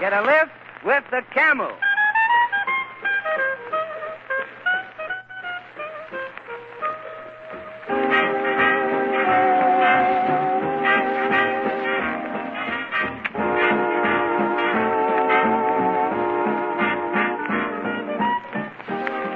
[0.00, 0.50] Get a lift
[0.84, 1.70] with the camel.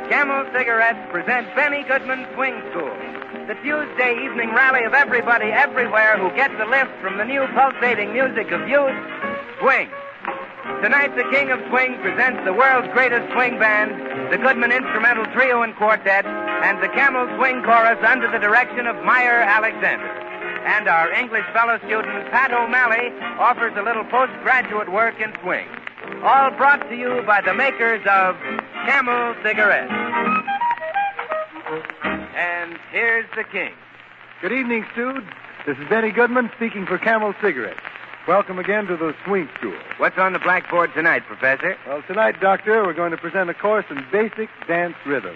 [0.08, 2.90] Camel Cigarettes present Benny Goodman Swing School,
[3.46, 8.12] the Tuesday evening rally of everybody everywhere who gets a lift from the new pulsating
[8.12, 8.92] music of youth,
[9.60, 9.88] swing.
[10.82, 13.98] Tonight, the King of Swing presents the world's greatest swing band,
[14.32, 18.94] the Goodman Instrumental Trio and Quartet, and the Camel Swing Chorus under the direction of
[19.04, 20.06] Meyer Alexander.
[20.06, 23.10] And our English fellow student, Pat O'Malley,
[23.42, 25.66] offers a little postgraduate work in swing.
[26.22, 28.36] All brought to you by the makers of
[28.86, 29.90] Camel Cigarettes.
[32.38, 33.72] And here's the King.
[34.40, 35.22] Good evening, Stu.
[35.66, 37.80] This is Benny Goodman speaking for Camel Cigarettes.
[38.28, 39.78] Welcome again to the Swing School.
[39.96, 41.78] What's on the blackboard tonight, Professor?
[41.86, 45.34] Well, tonight, Doctor, we're going to present a course in basic dance rhythm.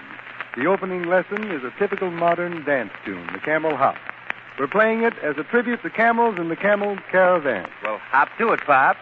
[0.59, 3.97] The opening lesson is a typical modern dance tune, the Camel Hop.
[4.59, 7.67] We're playing it as a tribute to camels and the Camel Caravan.
[7.83, 8.99] Well, hop to it, Pop.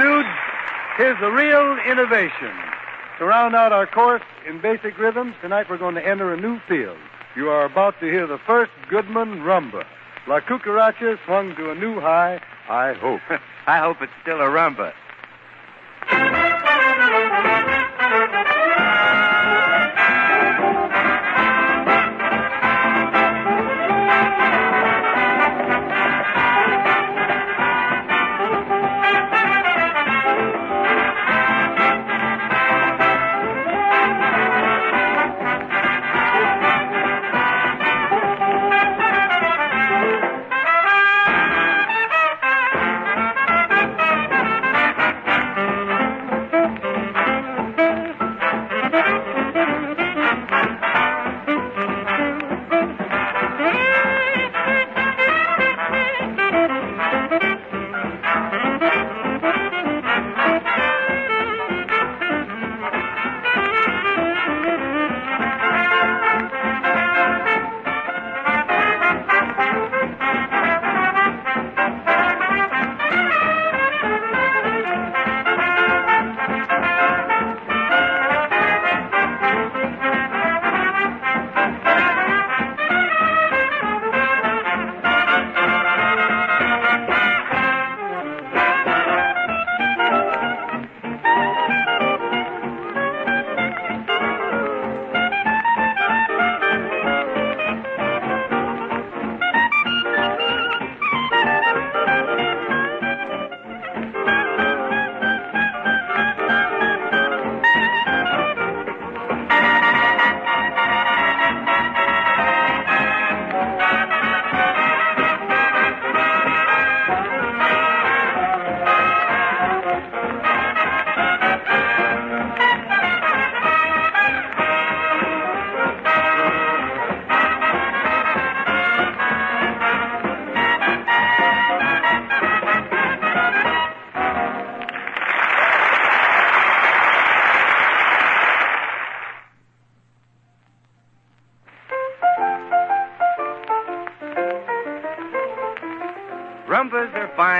[0.00, 0.24] Stude,
[0.96, 2.56] here's the real innovation.
[3.18, 6.58] To round out our course in basic rhythms, tonight we're going to enter a new
[6.60, 6.96] field.
[7.36, 9.84] You are about to hear the first Goodman rumba.
[10.26, 12.40] La Cucaracha swung to a new high,
[12.70, 13.20] I hope.
[13.66, 14.94] I hope it's still a rumba.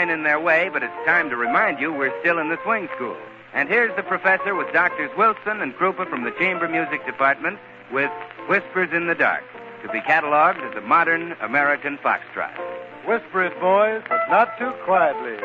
[0.00, 2.88] Fine in their way, but it's time to remind you we're still in the swing
[2.96, 3.16] school.
[3.52, 7.58] And here's the professor with Doctors Wilson and Krupa from the Chamber Music Department
[7.92, 8.10] with
[8.48, 9.44] Whispers in the Dark,
[9.82, 12.56] to be cataloged as a modern American foxtrot.
[13.06, 15.36] Whisper it, boys, but not too quietly.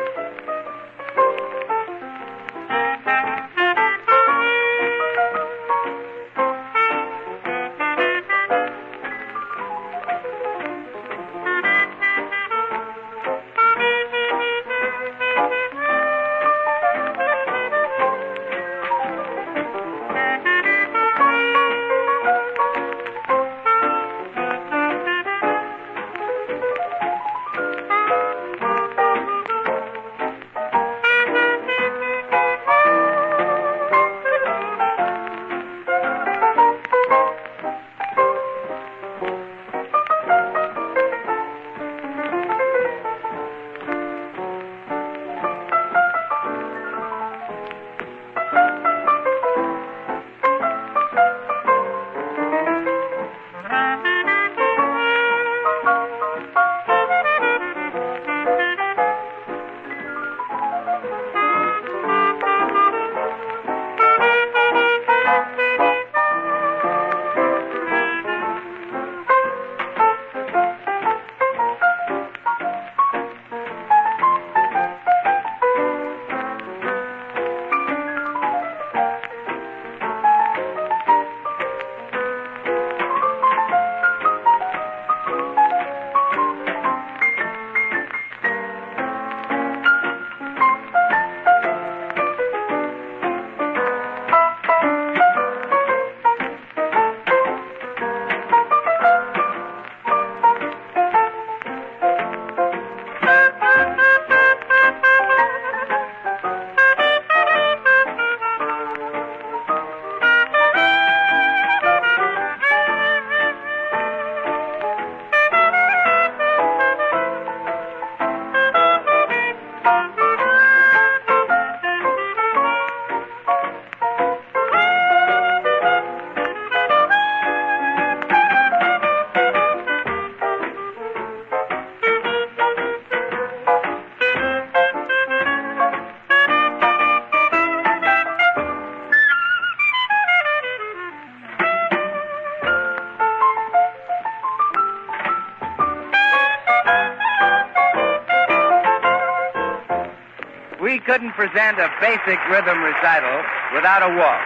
[151.48, 153.42] Present a basic rhythm recital
[153.74, 154.44] without a waltz.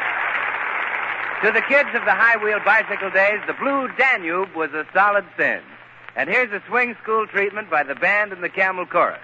[1.45, 5.25] To the kids of the high wheel bicycle days, the Blue Danube was a solid
[5.37, 5.61] sin.
[6.17, 9.21] And here's a swing school treatment by the band and the camel chorus.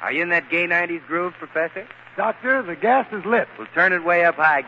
[0.00, 1.86] Are you in that gay 90s groove, Professor?
[2.16, 3.46] Doctor, the gas is lit.
[3.56, 4.62] We'll turn it way up high,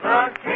[0.00, 0.51] the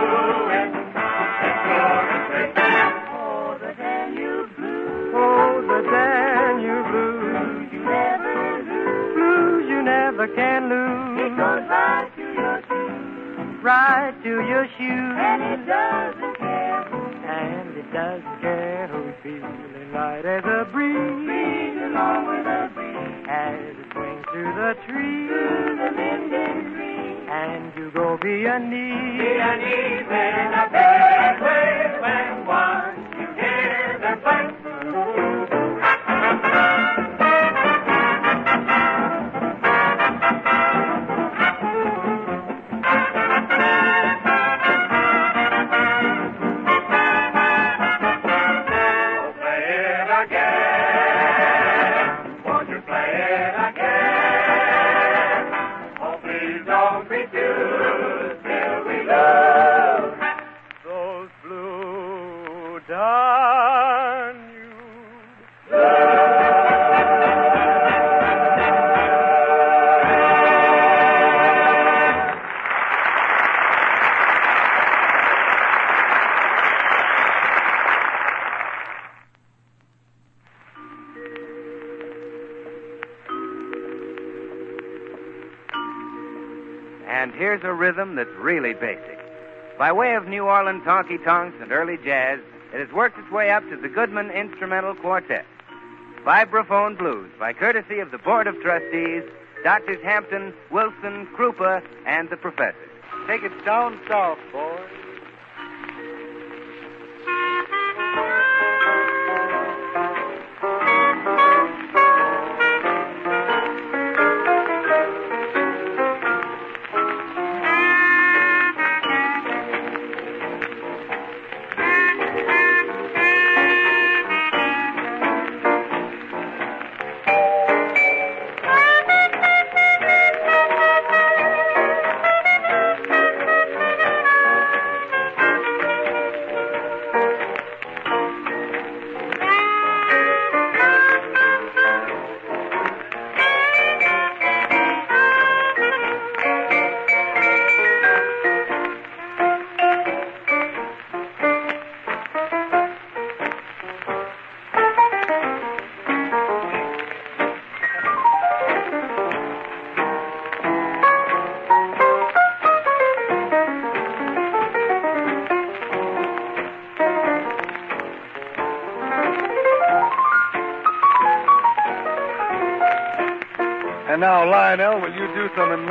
[2.80, 8.62] For the band you blew For the band you blew You never
[9.14, 15.16] blew you never can lose Come back to your shoes, Right to your shoes.
[15.20, 16.84] and it doesn't care.
[17.26, 21.19] And it doesn't care who's feeling light as a breeze.
[23.28, 25.28] As it swings through the tree.
[25.28, 27.28] Through the tree.
[27.30, 29.18] And you go be a knee.
[29.18, 30.89] Be a knee
[87.20, 89.18] And here's a rhythm that's really basic.
[89.78, 92.40] By way of New Orleans honky tonks and early jazz,
[92.72, 95.44] it has worked its way up to the Goodman Instrumental Quartet.
[96.24, 99.22] Vibraphone Blues, by courtesy of the Board of Trustees,
[99.62, 102.88] Doctors Hampton, Wilson, Krupa, and the Professor.
[103.26, 104.80] Take it down south, boys.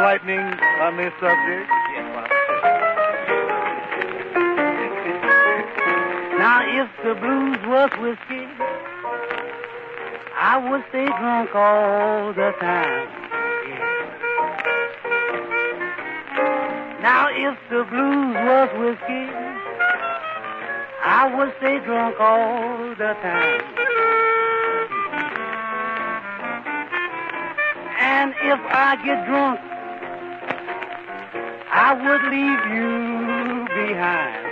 [0.10, 0.39] Enlightening
[0.82, 1.70] on this subject?
[6.38, 8.48] Now, if the blues was whiskey,
[10.36, 13.10] I would stay drunk all the time.
[17.01, 19.30] Now, if the blues was whiskey,
[21.04, 23.62] I would stay drunk all the time.
[28.00, 29.68] And if I get drunk,
[31.89, 34.46] I would leave you behind.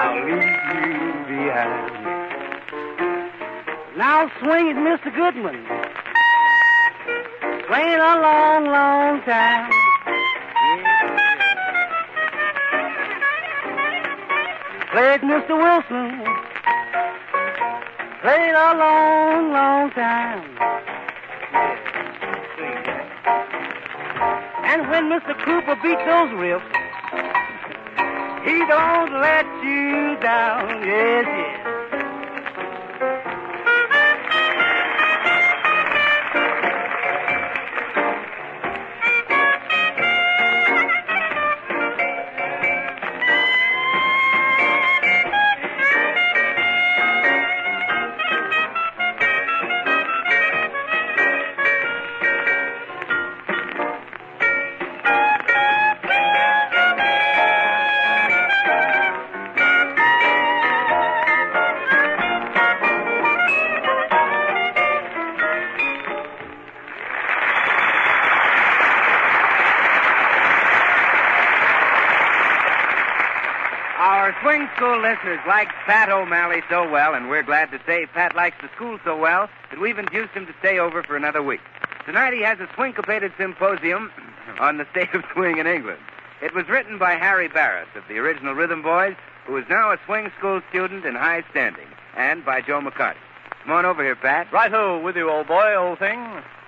[0.00, 0.48] I'll leave
[0.80, 0.96] you
[1.28, 1.92] behind.
[3.98, 5.12] Now swing it, Mr.
[5.14, 5.60] Goodman.
[7.66, 9.70] Swing it a long, long time.
[14.90, 15.54] Play it, Mr.
[15.60, 16.24] Wilson.
[18.22, 20.79] Play it a long, long time.
[24.70, 25.34] And when Mr.
[25.42, 26.62] Krupa beats those riffs,
[28.46, 30.86] he don't let you down.
[30.86, 31.49] Yes, yes.
[74.50, 78.56] Swing school listeners like Pat O'Malley so well, and we're glad to say Pat likes
[78.60, 81.60] the school so well that we've induced him to stay over for another week.
[82.04, 84.10] Tonight he has a swinkopated symposium
[84.58, 86.00] on the state of swing in England.
[86.42, 89.14] It was written by Harry Barris of the original Rhythm Boys,
[89.46, 93.22] who is now a swing school student in high standing, and by Joe McCarty.
[93.62, 94.52] Come on over here, Pat.
[94.52, 96.18] Righto, with you, old boy, old thing.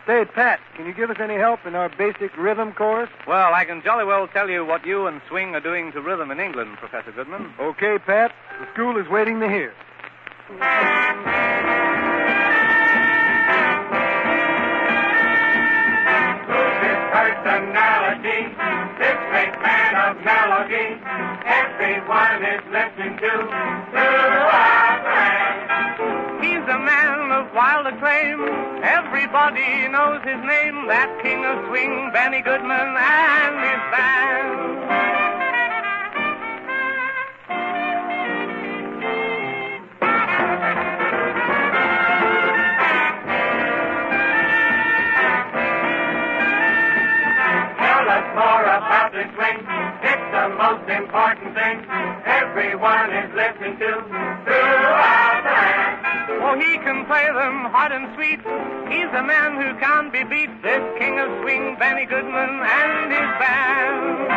[0.07, 3.09] Say, Pat, can you give us any help in our basic rhythm course?
[3.27, 6.33] Well, I can jolly well tell you what you and swing are doing to rhythm
[6.33, 7.53] in England, Professor Goodman.
[7.61, 8.33] Okay, Pat.
[8.61, 9.73] The school is waiting to hear.
[17.13, 18.49] Personality,
[18.99, 20.97] this great man of melody,
[21.45, 23.33] everyone is listening to.
[23.93, 25.12] to
[27.43, 28.41] of wild acclaim.
[28.83, 30.87] Everybody knows his name.
[30.87, 34.59] That king of swing, Benny Goodman and his band.
[47.83, 49.59] Tell us more about the swing.
[50.03, 51.87] It's the most important thing.
[52.25, 53.91] Everyone is listening to
[54.45, 55.22] throughout.
[56.53, 58.41] He can play them hot and sweet.
[58.93, 60.53] He's a man who can't be beat.
[60.61, 64.29] This king of swing, Benny Goodman and his band.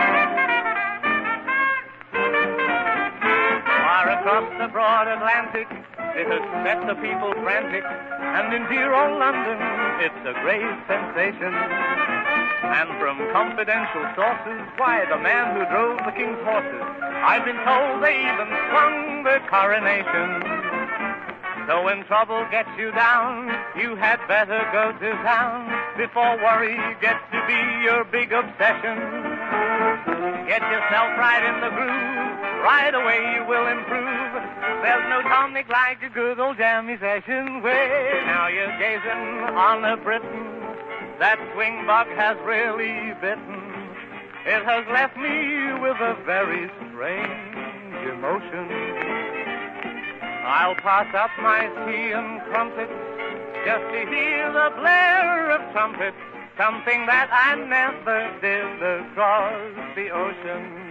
[3.67, 5.67] Far across the broad Atlantic,
[6.15, 7.83] it has set the people frantic.
[7.83, 9.59] And in dear old London,
[9.99, 11.51] it's a great sensation.
[11.51, 16.83] And from confidential sources, why, the man who drove the king's horses,
[17.27, 20.54] I've been told they even swung the coronation.
[21.67, 25.65] So when trouble gets you down, you had better go to town
[25.97, 29.01] before worry gets to be your big obsession.
[30.45, 34.31] Get yourself right in the groove, right away you will improve.
[34.85, 37.63] There's no tonic like a good old jammy session.
[37.63, 40.45] Way now you're gazing on a Briton.
[41.17, 43.65] That swing bug has really bitten.
[44.45, 49.44] It has left me with a very strange emotion.
[50.45, 52.93] I'll pass up my tea and crumpets
[53.65, 56.17] just to hear the blare of trumpets,
[56.55, 60.85] something that I never did across the ocean.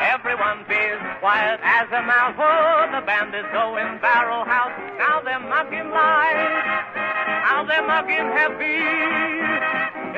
[0.00, 2.36] Everyone be as quiet as a mouse.
[2.40, 4.72] Oh, the band is going barrel house.
[4.96, 6.96] Now they're mugging live.
[7.44, 8.80] Now they're mugging heavy.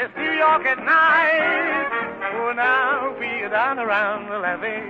[0.01, 2.02] It's New York at night.
[2.35, 4.83] Oh, now be down around the levee.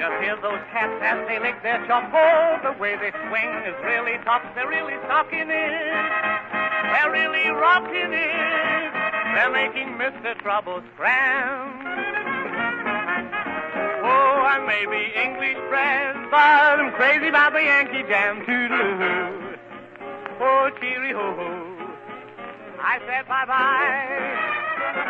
[0.00, 2.12] Just hear those cats as they lick their chops.
[2.12, 4.48] Oh, the way they swing is really tops.
[4.54, 5.92] They're really stocking it.
[6.92, 8.92] They're really rocking it.
[9.34, 10.36] They're making Mr.
[10.42, 11.80] Trouble scram.
[14.02, 18.40] Oh, I may be English bred, but I'm crazy about the Yankee Jam.
[18.44, 19.56] Toodaloo.
[20.40, 21.70] Oh, cheery ho ho.
[22.80, 24.49] I said bye bye.
[24.90, 25.02] Here's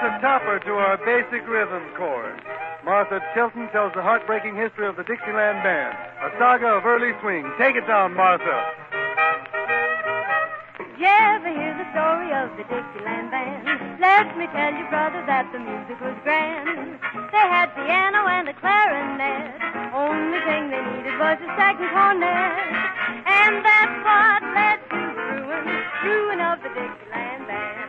[0.00, 2.40] the topper to our basic rhythm chorus.
[2.84, 7.44] Martha Tilton tells the heartbreaking history of the Dixieland Band, a saga of early swing.
[7.58, 8.64] Take it down, Martha.
[11.44, 14.00] The story of the Dixieland Band?
[14.00, 16.98] Let me tell you, brother, that the music was grand.
[17.34, 19.58] They had piano and a clarinet.
[19.94, 22.66] Only thing they needed was a second cornet.
[23.26, 25.66] And that's what led to ruin,
[26.04, 27.79] ruin of the Dixieland Band.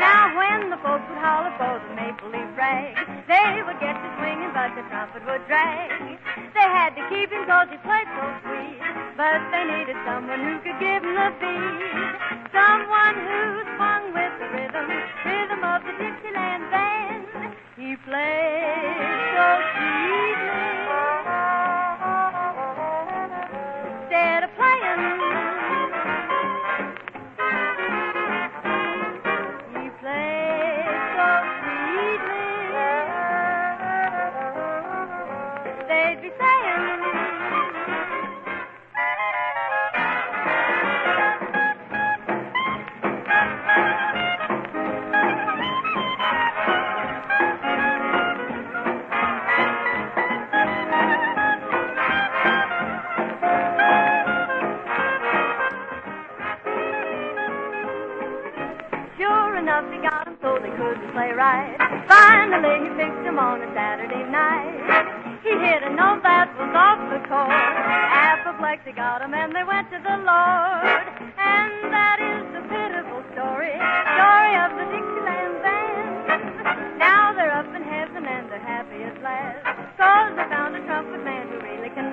[0.00, 2.98] Now when the folks would holler for the maple leaf rag,
[3.30, 6.18] they would get to swinging, but the trumpet would drag.
[6.54, 8.82] They had to keep him cause he played so sweet,
[9.14, 12.50] but they needed someone who could give them the beat.
[12.50, 14.86] Someone who swung with the rhythm,
[15.22, 17.54] rhythm of the Dixieland Band.
[17.78, 19.46] He played so
[19.78, 20.29] sweetly.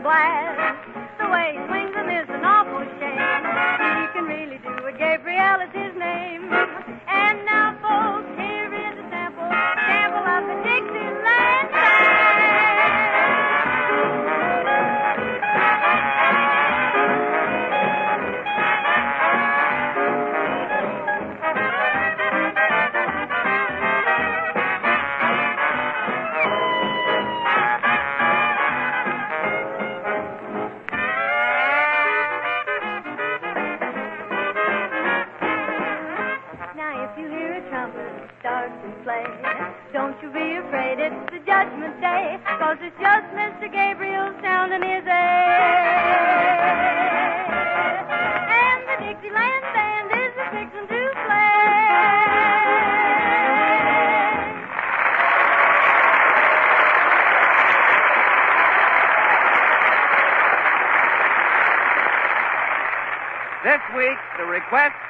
[0.07, 0.46] Really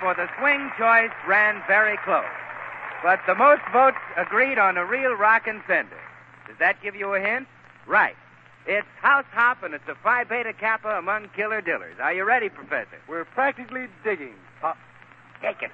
[0.07, 2.23] for the swing choice ran very close.
[3.03, 5.99] But the most votes agreed on a real rockin' sender.
[6.47, 7.45] Does that give you a hint?
[7.85, 8.15] Right.
[8.65, 11.99] It's House Hop, and it's a Phi Beta Kappa among killer dillers.
[11.99, 12.97] Are you ready, Professor?
[13.09, 14.35] We're practically digging.
[14.61, 14.77] Pop.
[15.41, 15.71] Take it.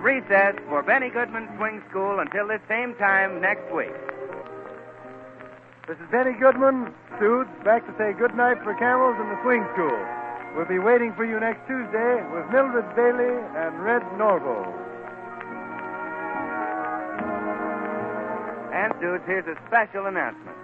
[0.00, 3.90] Recess for Benny Goodman Swing School until this same time next week.
[5.88, 9.66] This is Benny Goodman, Suits, back to say good night for Camels in the Swing
[9.74, 9.98] School.
[10.54, 14.62] We'll be waiting for you next Tuesday with Mildred Bailey and Red Norvo.
[18.70, 20.56] And, dudes, here's a special announcement.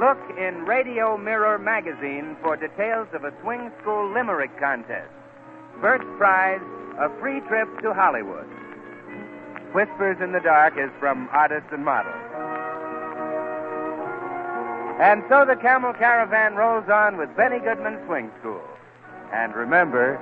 [0.00, 5.12] Look in Radio Mirror magazine for details of a swing school limerick contest.
[5.80, 6.60] First prize,
[6.98, 8.48] a free trip to Hollywood.
[9.72, 12.14] Whispers in the Dark is from Artists and Models.
[14.98, 18.62] And so the Camel Caravan rolls on with Benny Goodman Swing School.
[19.32, 20.16] And remember,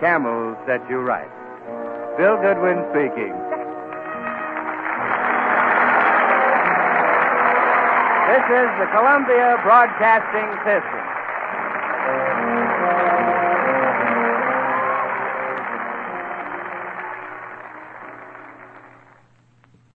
[0.00, 1.28] camels set you right.
[2.16, 3.36] Bill Goodwin speaking.
[8.26, 11.06] This is the Columbia Broadcasting System.